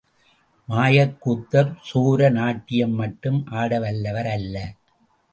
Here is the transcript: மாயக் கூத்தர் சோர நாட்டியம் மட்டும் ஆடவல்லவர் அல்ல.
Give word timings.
மாயக் 0.67 1.17
கூத்தர் 1.25 1.69
சோர 1.81 2.29
நாட்டியம் 2.31 2.91
மட்டும் 2.91 3.45
ஆடவல்லவர் 3.51 4.29
அல்ல. 4.29 4.55